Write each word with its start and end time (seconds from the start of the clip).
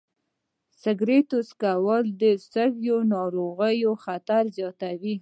سګرټ 0.81 1.29
څکول 1.49 2.05
د 2.21 2.23
سږو 2.51 2.97
ناروغیو 3.13 3.91
خطر 4.03 4.43
زیاتوي. 4.57 5.09